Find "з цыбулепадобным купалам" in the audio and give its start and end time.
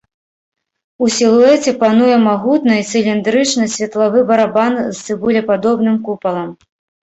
4.83-6.51